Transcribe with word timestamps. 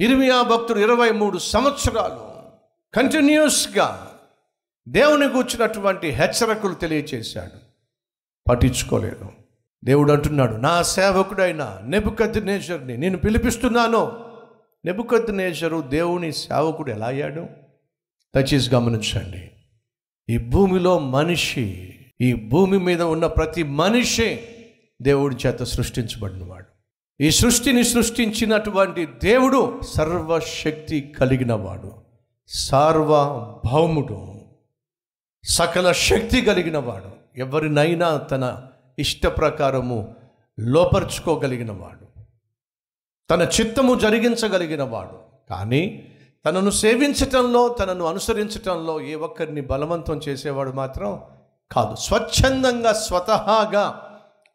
ఇరిమియా 0.00 0.42
భక్తుడు 0.42 0.78
ఇరవై 0.78 1.10
మూడు 1.10 1.38
సంవత్సరాలు 1.38 2.28
కంటిన్యూస్గా 2.96 4.14
దేవుని 4.88 5.28
కూర్చున్నటువంటి 5.28 6.08
హెచ్చరికలు 6.08 6.74
తెలియచేశాడు. 6.74 7.58
పట్టించుకోలేదు. 8.48 9.26
దేవుడు 9.84 10.12
అంటున్నాడు 10.12 10.56
నా 10.56 10.82
సేవకుడైన 10.82 11.80
నెబుకద్దు 11.84 12.40
నేచర్ని 12.40 12.96
నేను 12.96 13.16
పిలిపిస్తున్నాను. 13.16 14.24
నెబుకద్దు 14.84 15.32
నేచరు 15.32 15.80
దేవుని 15.80 16.32
సేవకుడు 16.32 16.90
ఎలా 16.90 17.06
అయ్యాడు? 17.06 17.46
దయచేసి 18.36 18.74
గమనించండి. 18.74 19.50
ఈ 20.32 20.38
భూమిలో 20.38 20.98
మనిషి 20.98 21.94
ఈ 22.20 22.32
భూమి 22.32 22.78
మీద 22.78 23.02
ఉన్న 23.02 23.26
ప్రతి 23.26 23.62
మనిషి 23.62 24.48
దేవుడి 25.02 25.36
చేత 25.46 25.62
సృష్టించబడినవాడు. 25.62 26.77
ఈ 27.20 27.30
సృష్టిని 27.30 27.84
సృష్టించినటువంటి 27.84 29.06
దేవుడు 29.06 29.80
సర్వశక్తి 29.96 31.14
కలిగినవాడు 31.20 31.92
సార్వభౌముడు 32.48 34.40
సకల 35.44 35.92
శక్తి 35.92 36.40
కలిగినవాడు 36.40 37.38
ఎవరినైనా 37.38 38.16
తన 38.16 38.62
ఇష్ట 38.98 39.26
ప్రకారము 39.26 40.14
లోపరుచుకోగలిగినవాడు 40.60 42.20
తన 43.30 43.48
చిత్తము 43.60 43.94
జరిగించగలిగినవాడు. 43.94 45.18
కానీ 45.50 46.12
తనను 46.46 46.70
సేవించటంలో 46.70 47.68
తనను 47.68 48.04
అనుసరించటంలో 48.04 49.00
ఏ 49.00 49.14
ఒక్కరిని 49.14 49.60
బలవంతం 49.60 50.20
చేసేవాడు 50.28 50.70
మాత్రం 50.70 51.20
కాదు. 51.72 51.96
స్వచ్ఛందంగా 51.96 52.92
స్వతహాగా 52.92 54.07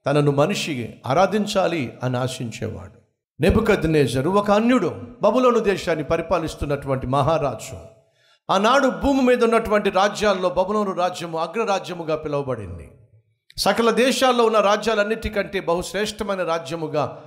తనను 0.06 0.32
మనిషి 0.32 0.96
ఆరాధించాలి 1.06 1.94
అని 2.04 2.18
ఆశించేవాడు. 2.18 3.04
నెబుకద్నేజరు 3.42 4.30
ఒక 4.30 4.52
అన్యుడు 4.52 5.02
బబులోను 5.22 5.60
దేశాన్ని 5.60 6.04
పరిపాలిస్తున్నటువంటి 6.04 7.08
మహారాజు. 7.08 7.78
ఆనాడు 8.50 8.88
భూమి 8.88 9.22
మీద 9.22 9.44
ఉన్నటువంటి 9.44 9.90
రాజ్యాల్లో 9.90 10.50
బబులోను 10.50 10.94
రాజ్యము 10.94 11.40
అగ్రరాజ్యముగా 11.40 12.16
పిలువబడింది. 12.16 12.92
సకల 13.58 13.90
దేశాల్లో 13.90 14.46
ఉన్న 14.46 14.60
రాజ్యాలన్నిటికంటే 14.60 15.60
బహుశ్రేష్టమైన 15.60 16.44
రాజ్యముగా 16.44 17.24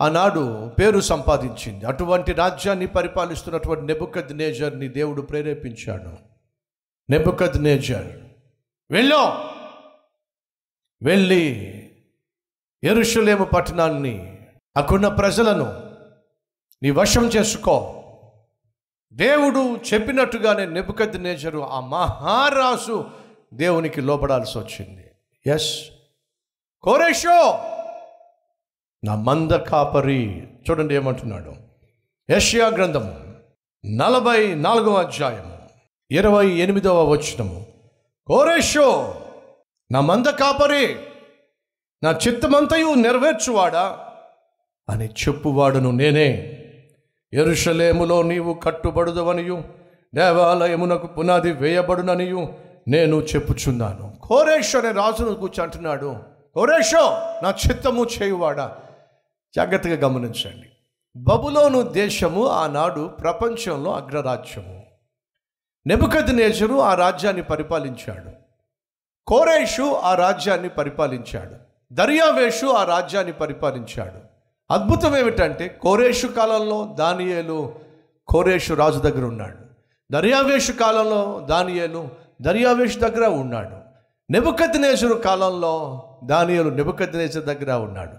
ఆనాడు 0.00 0.70
పేరు 0.78 1.00
సంపాదించింది. 1.00 1.84
అటువంటి 1.84 2.32
రాజ్యాన్ని 2.32 2.86
పరిపాలిస్తున్నటువంటి 2.86 3.86
నెబుకద్ 3.86 4.36
నేజర్ని 4.36 4.88
దేవుడు 4.88 5.22
ప్రేరేపించాడు. 5.22 6.10
నెబుకద్ 7.10 7.62
నేజర్ 7.62 8.06
వెళ్ళో 8.90 9.44
వెళ్ళి 11.02 11.78
ఎరుషులేము 12.84 13.44
పట్టణాన్ని 13.44 14.38
అక్కడున్న 14.76 15.08
ప్రజలను 15.08 15.90
నీ 16.82 16.90
వశం 16.90 17.26
చేసుకో. 17.26 18.02
దేవుడు 19.12 19.76
చెప్పినట్టుగానే 19.94 20.66
నిపుకద్ది 20.66 21.18
నేచరు 21.18 21.58
ఆ 21.58 21.80
మహారాజు 21.80 23.04
దేవునికి 23.54 24.00
లోపడాల్సి 24.00 24.58
వచ్చింది. 24.58 25.10
ఎస్ 25.46 25.90
కోరేషో! 26.82 27.58
నా 29.04 29.14
మంద 29.14 29.50
కాపరి 29.50 30.42
చూడండి 30.42 30.94
ఏమంటున్నాడు. 30.94 31.52
యష్యా 32.30 32.68
గ్రంథము 32.68 33.34
నలభై 33.86 34.54
నాలుగవ 34.54 34.94
అధ్యాయము 34.94 35.58
ఇరవై 36.10 36.46
ఎనిమిదవ 36.46 37.10
వచనము. 37.10 37.66
కోరేషో! 38.26 39.14
నా 39.92 40.00
మంద 40.00 40.26
కాపరి! 40.26 41.11
నా 42.02 42.10
చిత్తమంతయు 42.10 42.94
నెరవేర్చువాడా? 42.94 43.98
అని 44.90 45.06
చెప్పువాడును 45.06 45.90
నేనే. 45.90 46.58
ఎరుషలేములో 47.32 48.22
నీవు 48.22 48.54
కట్టుబడుదవనియు 48.54 49.62
దేవాలయమునకు 50.14 51.06
పునాది 51.06 51.52
వేయబడుననియు 51.52 52.54
నేను 52.88 53.16
చెప్పుచున్నాను. 53.16 54.18
కోరేష్ 54.22 54.76
అనే 54.76 54.90
రాజును 54.90 55.34
కూర్చుంటున్నాడు 55.34 56.16
కోరేషో 56.54 57.10
నా 57.42 57.54
చిత్తము 57.68 58.04
చేయువాడా? 58.04 58.76
జాగ్రత్తగా 59.56 59.96
గమనించండి. 59.96 60.68
బబులోను 61.16 61.82
దేశము 61.82 62.46
ఆనాడు 62.46 63.08
ప్రపంచంలో 63.08 63.94
అగ్రరాజ్యము. 63.94 64.84
నెబుకద్ 65.86 66.36
నేజరు 66.36 66.74
ఆ 66.74 66.94
రాజ్యాన్ని 66.94 67.42
పరిపాలించాడు. 67.42 68.30
కోరేషు 69.26 69.82
ఆ 69.82 70.14
రాజ్యాన్ని 70.14 70.68
పరిపాలించాడు. 70.68 71.71
దర్యావేషు 71.92 72.66
ఆ 72.66 72.84
రాజ్యాన్ని 72.84 73.32
పరిపాలించాడు. 73.32 74.20
అద్భుతం 74.72 75.16
ఏమిటంటే 75.16 75.68
కోరేషు 75.68 76.26
కాలంలో 76.26 76.96
దానియేలు 76.98 77.72
కోరేషు 78.28 78.74
రాజు 78.74 78.98
దగ్గర 78.98 79.24
ఉన్నాడు. 79.24 79.56
దర్యావేషు 80.12 80.72
కాలంలో 80.72 81.46
దానియేలు 81.50 82.08
దర్యావేషు 82.42 82.98
దగ్గర 82.98 83.26
ఉన్నాడు. 83.26 83.76
నెబుకద్నేశ్వరు 84.32 85.14
కాలంలో 85.14 86.02
దానియేలు 86.24 86.70
నెబుకద్నేశ్వరు 86.70 87.46
దగ్గర 87.46 87.72
ఉన్నాడు. 87.72 88.12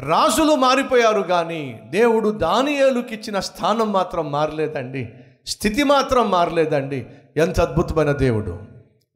రాజులు 0.00 0.54
మారిపోయారు 0.54 1.20
కానీ 1.20 1.80
దేవుడు 1.84 2.30
దానియేలుకి 2.30 3.14
ఇచ్చిన 3.14 3.40
స్థానం 3.40 3.92
మాత్రం 3.92 4.32
మారలేదండి. 4.32 5.12
స్థితి 5.46 5.82
మాత్రం 5.82 6.30
మారలేదండి. 6.30 7.06
ఎంత 7.36 7.60
అద్భుతమైన 7.60 8.12
దేవుడు. 8.12 8.58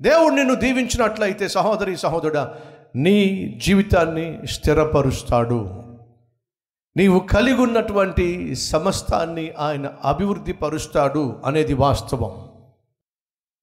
దేవుడు 0.02 0.34
నిన్ను 0.34 0.54
దీవించినట్లయితే 0.54 1.48
సహోదరి 1.48 1.96
సహోదరుడా 1.96 2.54
నీ 2.97 3.44
జీవితాన్ని 3.65 4.47
స్థిరపరుస్తాడు. 4.47 5.82
నీవు 6.97 7.19
కలిగి 7.19 7.62
ఉన్నటువంటి 7.62 8.55
సమస్తాన్ని 8.55 9.53
ఆయన 9.59 9.91
అభివృద్ధి 10.05 10.53
పరుస్తాడు 10.53 11.37
అనేది 11.44 11.75
వాస్తవం. 11.75 12.49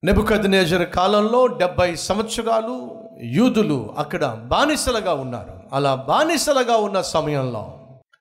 నెబుకద్నేజర్ 0.03 0.89
కాలంలో 0.89 1.47
డెబ్బై 1.47 1.95
సంవత్సరాలు 1.95 2.91
యూదులు 3.23 3.93
అక్కడ 3.97 4.25
బానిసలుగా 4.25 5.13
ఉన్నారు. 5.13 5.53
అలా 5.73 5.95
బానిసలుగా 5.95 6.75
ఉన్న 6.75 7.01
సమయంలో 7.01 7.77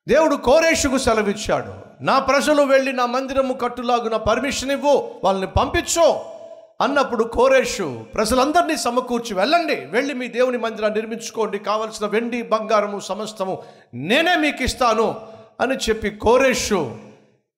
దేవుడు 0.09 0.37
కోరేషుకు 0.37 0.99
సెలవిచ్చాడు. 0.99 2.05
నా 2.05 2.19
ప్రజలు 2.19 2.63
వెళ్ళి 2.63 2.93
నా 2.93 3.07
మందిరము 3.07 3.55
కట్టులాగున 3.55 4.17
పర్మిషన్ 4.17 4.71
ఇవ్వు 4.71 5.11
వాళ్ళని 5.25 5.47
పంపించు. 5.47 6.30
అన్నప్పుడు 6.81 7.25
కోరేషు 7.25 8.05
ప్రజలందరినీ 8.15 8.77
సమకూర్చి 8.77 9.35
వెళ్ళండి. 9.35 9.75
వెళ్ళి 9.75 10.15
మీ 10.15 10.29
దేవుని 10.29 10.59
మందిరాన్ని 10.59 11.01
నిర్మించుకోండి. 11.01 11.59
కావలసిన 11.59 12.07
వెండి 12.07 12.43
బంగారము 12.43 13.01
సమస్తము 13.01 13.63
నేనే 13.95 14.37
మీకు 14.37 14.63
ఇస్తాను 14.63 15.21
అని 15.61 15.75
చెప్పి 15.75 16.11
కోరేషు 16.11 16.99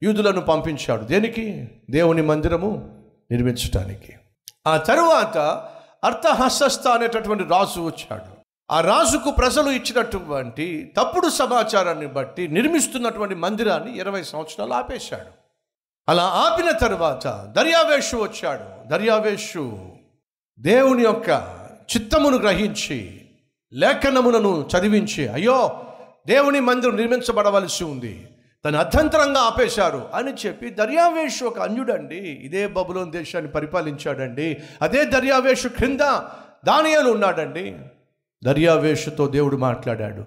యూదులను 0.03 0.41
పంపించాడు. 0.41 1.03
దేనికి? 1.03 1.69
దేవుని 1.91 2.23
మందిరము 2.23 3.01
నిర్మించటానికి. 3.31 4.13
ఆ 4.67 4.77
తరువాత 4.77 5.39
అర్థహస్త 6.05 6.89
అనేటటువంటి 6.89 7.45
రాజు 7.45 7.81
వచ్చాడు. 7.81 8.43
ఆ 8.71 8.81
రాజుకు 8.81 9.31
ప్రజలు 9.31 9.71
ఇచ్చినటువంటి 9.71 10.93
తప్పుడు 10.97 11.29
సమాచారాన్ని 11.29 12.07
బట్టి 12.07 12.49
నిర్మిస్తున్నటువంటి 12.49 13.35
మందిరాన్ని 13.35 13.99
ఇరవై 13.99 14.23
సంవత్సరాలు 14.23 14.73
ఆపేశాడు. 14.73 15.42
అలా 16.09 16.23
ఆపిన 16.23 16.71
తర్వాత 16.71 17.53
దర్యావేషు 17.57 18.17
వచ్చాడు. 18.17 18.89
దర్యావేషు 18.89 19.79
దేవుని 20.59 21.03
యొక్క 21.03 21.29
చిత్తమును 21.97 22.39
గ్రహించి 22.39 23.21
లేఖనములను 23.73 24.69
చదివించి 24.77 25.29
అయ్యో 25.29 25.85
దేవుని 26.27 26.61
మందిరం 26.61 26.97
నిర్మించబడవలసి 26.97 27.85
ఉంది 27.85 28.29
తను 28.65 28.79
అర్థంతరంగా 28.79 29.41
ఆపేశారు 29.41 30.09
అని 30.15 30.33
చెప్పి 30.47 30.71
దర్యావేషు 30.71 31.45
ఒక 31.45 31.59
అన్యుడండి 31.59 32.17
ఇదే 32.17 32.67
బబులోన్ 32.67 33.13
దేశాన్ని 33.13 33.51
పరిపాలించాడండి 33.51 34.57
అదే 34.83 35.05
దర్యావేషు 35.05 35.69
క్రింద 35.69 36.01
దానియాలు 36.67 37.11
ఉన్నాడండి. 37.11 37.77
దర్యావేషుతో 38.45 39.27
దేవుడు 39.27 39.57
మాట్లాడాడు 39.57 40.25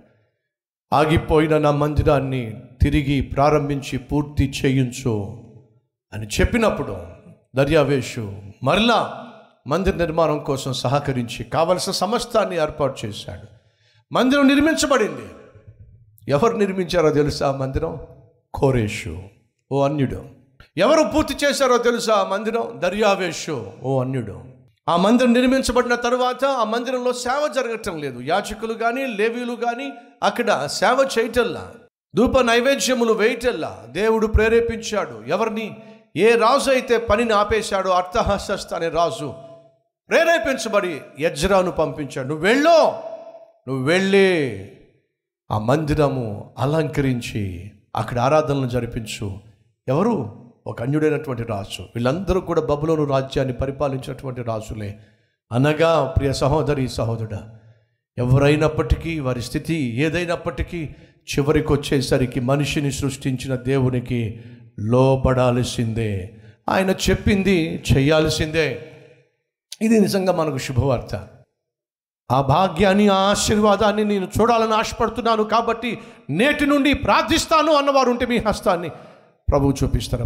ఆగిపోయిన 0.94 1.58
నా 1.58 1.72
మందిరాన్ని 1.72 2.62
తిరిగి 2.82 3.22
ప్రారంభించి 3.22 3.98
పూర్తి 3.98 4.54
చేయించు. 4.66 5.45
అని 6.16 6.28
చెప్పినప్పుడు 6.28 6.98
దర్యావేషు 7.56 8.34
మరలా 8.64 9.28
మందిర 9.68 9.96
నిర్మాణం 9.96 10.40
కోసం 10.40 10.74
సహకరించి 10.74 11.44
కావలసిన 11.44 11.92
సమస్తాన్ని 11.92 12.58
ఏర్పాటు 12.58 13.08
చేశాడు. 13.08 13.48
మందిరం 14.12 14.48
నిర్మించబడింది. 14.48 15.30
ఎవరు 16.28 16.58
నిర్మించారో 16.58 17.10
తెలుసా 17.10 17.48
ఆ 17.48 17.52
మందిరం? 17.52 17.98
కోరేషు 18.54 19.20
ఓ 19.72 19.84
అన్యుడు. 19.84 20.26
ఎవరు 20.78 21.04
పూర్తి 21.04 21.36
చేశారో 21.46 21.78
తెలుసా 21.78 22.14
ఆ 22.14 22.24
మందిరం? 22.24 22.82
దర్యావేషు 22.84 23.72
ఓ 23.84 24.02
అన్యుడు. 24.02 24.42
ఆ 24.90 24.98
మందిరం 24.98 25.34
నిర్మించబడిన 25.34 25.96
తర్వాత 25.96 26.46
ఆ 26.46 26.64
మందిరంలో 26.64 27.14
సేవ 27.14 27.52
జరగటం 27.56 27.98
లేదు. 27.98 28.22
యాచకులు 28.22 28.74
కానీ 28.74 29.06
లేవీలు 29.06 29.54
కానీ 29.54 29.92
అక్కడ 30.24 30.66
సేవ 30.66 31.10
చేయటల్లా. 31.20 31.72
ధూప 32.16 32.40
నైవేద్యములు 32.40 33.14
వేయటల్లా. 33.14 33.84
దేవుడు 33.90 34.28
ప్రేరేపించాడు. 34.28 35.24
ఎవరిని? 35.28 35.78
ఏ 36.18 36.36
రాజు 36.36 36.72
అయితే 36.72 36.98
పనిని 36.98 37.34
ఆపేశాడో 37.34 37.90
అర్థహస్త 37.90 38.74
అనే 38.74 38.90
రాజు 38.90 39.34
ప్రేరేపించబడి 40.10 41.02
యజ్రాను 41.20 41.72
పంపించాడు. 41.72 42.28
నువ్వు 42.28 42.46
వెళ్ళు 42.46 42.92
నువ్వు 43.68 43.84
వెళ్ళి 43.84 44.72
ఆ 45.52 45.60
మందిరము 45.60 46.56
అలంకరించి 46.60 47.72
అక్కడ 47.96 48.20
ఆరాధనలు 48.20 48.68
జరిపించు. 48.68 49.40
ఎవరు? 49.88 50.46
ఒక 50.68 50.82
అన్యుడైనటువంటి 50.82 51.44
రాజు. 51.44 51.82
వీళ్ళందరూ 51.82 52.42
కూడా 52.42 52.62
బబులోను 52.62 53.04
రాజ్యాన్ని 53.04 53.54
పరిపాలించినటువంటి 53.54 54.42
రాజులే. 54.42 55.00
అనగా 55.52 56.14
ప్రియ 56.18 56.34
సహోదరి 56.34 56.90
సహోదరుడు 56.90 57.38
ఎవరైనప్పటికీ 58.18 59.20
వారి 59.20 59.42
స్థితి 59.42 59.76
ఏదైనప్పటికీ 59.76 60.90
చివరికి 61.36 61.74
వచ్చేసరికి 61.74 62.40
మనిషిని 62.40 62.92
సృష్టించిన 62.92 63.56
దేవునికి 63.56 64.42
లోపడాల్సిందే. 64.80 66.34
ఆయన 66.70 66.90
చెప్పింది 66.90 67.84
చేయాల్సిందే 67.94 68.92
ఇది 69.82 70.00
నిజంగా 70.00 70.34
మనకు 70.34 70.58
శుభవార్త. 70.58 71.28
ఆ 72.32 72.42
భాగ్యాన్ని 72.42 73.08
ఆ 73.08 73.16
ఆశీర్వాదాన్ని 73.16 74.04
నేను 74.04 74.28
చూడాలని 74.42 74.74
ఆశపడుతున్నాను 74.74 75.44
కాబట్టి 75.44 76.00
నేటి 76.30 76.66
నుండి 76.66 76.94
ప్రార్థిస్తాను 76.94 77.72
అన్నవారు 77.72 78.10
ఉంటే 78.10 78.26
మీ 78.26 78.38
హస్తాన్ని 78.38 78.90
ప్రభువు 79.50 79.74
చూపిస్తారు. 79.84 80.26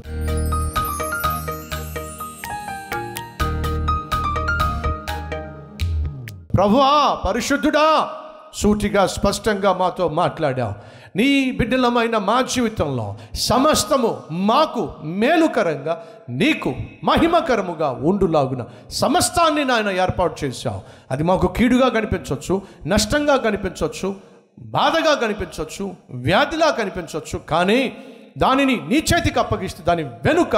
ప్రభువా 6.55 7.13
పరిశుద్ధుడా 7.27 8.09
సూటిగా 8.53 9.07
స్పష్టంగా 9.07 9.73
మాతో 9.73 10.09
మాట్లాడావు. 10.09 10.73
నీ 11.15 11.51
బిడ్డలమైన 11.51 12.17
మా 12.17 12.41
జీవితంలో 12.41 13.15
సమస్తము 13.33 14.23
మాకు 14.31 14.93
మేలుకరంగా 15.03 16.03
నీకు 16.29 16.75
మహిమకరముగా 17.03 17.89
ఉండులాగున 17.89 18.65
సమస్తాన్ని 18.89 19.65
నాయన 19.65 19.89
ఏర్పాటు 19.89 20.45
చేశావు. 20.45 20.81
అది 21.11 21.23
మాకు 21.23 21.47
కీడుగా 21.47 21.89
కనిపించవచ్చు 21.89 22.61
నష్టంగా 22.87 23.35
కనిపించవచ్చు 23.35 24.15
బాధగా 24.59 25.13
కనిపించవచ్చు 25.13 25.95
వ్యాధిలా 26.11 26.69
కనిపించవచ్చు 26.69 27.39
కానీ 27.39 27.97
దానిని 28.37 28.75
నీ 28.87 28.95
చేతికి 28.95 29.39
అప్పగిస్తే 29.39 29.83
దాని 29.83 30.03
వెనుక 30.03 30.55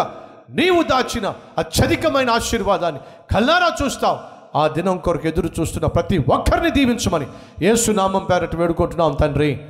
నీవు 0.50 0.84
దాచిన 0.84 1.34
అత్యధికమైన 1.58 2.30
ఆశీర్వాదాన్ని 2.30 3.02
కల్లారా 3.34 3.86
చూస్తావు. 3.86 4.18
ఆ 4.58 4.68
దినం 4.68 4.98
కొరకు 4.98 5.28
ఎదురు 5.28 5.50
చూస్తున్న 5.60 5.88
ప్రతి 5.88 6.18
ఒక్కరిని 6.18 6.72
దీవించమని 6.72 7.28
యేసునామం 7.62 8.28
పేరట 8.32 8.56
వేడుకుంటున్నాం 8.56 9.18
తండ్రి. 9.22 9.62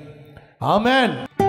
Amen. 0.61 1.40